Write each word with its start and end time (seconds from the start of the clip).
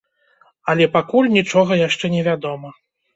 Але 0.71 0.87
пакуль 0.95 1.29
нічога 1.37 1.77
яшчэ 1.87 2.05
не 2.15 2.23
вядома. 2.29 2.73